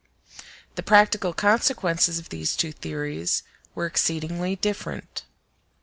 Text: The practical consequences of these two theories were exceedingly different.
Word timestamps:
The 0.73 0.81
practical 0.81 1.31
consequences 1.31 2.17
of 2.17 2.29
these 2.29 2.55
two 2.55 2.71
theories 2.71 3.43
were 3.75 3.85
exceedingly 3.85 4.55
different. 4.55 5.25